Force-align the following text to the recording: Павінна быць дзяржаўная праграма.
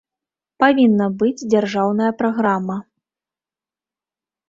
Павінна 0.63 1.09
быць 1.19 1.45
дзяржаўная 1.53 2.09
праграма. 2.25 2.81